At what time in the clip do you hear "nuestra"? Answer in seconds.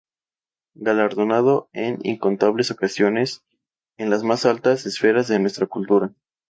5.37-5.67